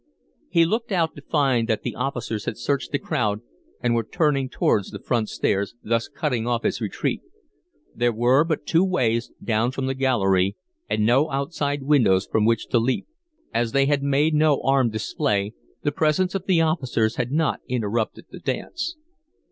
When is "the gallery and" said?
9.85-11.05